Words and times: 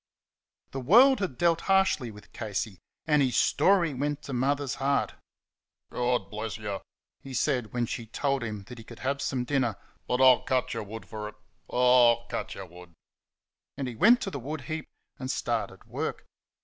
The 0.71 0.79
world 0.79 1.19
had 1.19 1.37
dealt 1.37 1.61
harshly 1.69 2.09
with 2.09 2.33
Casey, 2.33 2.79
and 3.05 3.21
his 3.21 3.37
story 3.37 3.93
went 3.93 4.23
to 4.23 4.33
Mother's 4.33 4.73
heart. 4.81 5.13
"God 5.91 6.31
buless 6.31 6.57
y'," 6.57 6.79
he 7.19 7.35
said 7.35 7.71
when 7.71 7.85
she 7.85 8.07
told 8.07 8.41
him 8.43 8.65
he 8.67 8.83
could 8.83 8.97
have 8.97 9.21
some 9.21 9.43
dinner; 9.43 9.75
"but 10.07 10.19
I'll 10.19 10.41
cut 10.41 10.73
y' 10.73 10.79
wood 10.79 11.05
for 11.05 11.29
it; 11.29 11.35
oh, 11.69 12.13
I'll 12.15 12.25
cut 12.29 12.55
y' 12.55 12.63
wood!" 12.63 12.95
And 13.77 13.87
he 13.87 13.93
went 13.95 14.21
to 14.21 14.31
the 14.31 14.39
wood 14.39 14.61
heap 14.61 14.89
and 15.19 15.29
started 15.29 15.83
work. 15.85 16.25